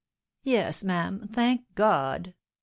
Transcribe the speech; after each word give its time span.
"Yes, 0.41 0.83
ma'am, 0.83 1.27
thank 1.31 1.61
God 1.75 2.33